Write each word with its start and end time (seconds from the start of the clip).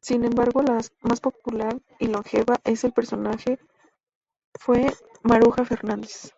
Sin 0.00 0.24
embargo 0.24 0.60
la 0.60 0.80
más 1.02 1.20
popular 1.20 1.80
y 2.00 2.08
longeva 2.08 2.56
en 2.64 2.76
el 2.82 2.92
personaje 2.92 3.60
fue 4.58 4.92
Maruja 5.22 5.64
Fernández. 5.64 6.32